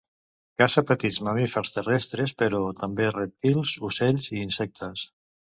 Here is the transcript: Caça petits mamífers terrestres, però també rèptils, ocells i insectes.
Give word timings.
Caça 0.61 0.81
petits 0.91 1.19
mamífers 1.27 1.73
terrestres, 1.75 2.33
però 2.41 2.63
també 2.81 3.07
rèptils, 3.11 3.75
ocells 3.91 4.27
i 4.35 4.43
insectes. 4.49 5.07